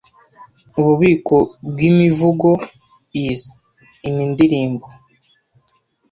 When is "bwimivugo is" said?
1.69-3.41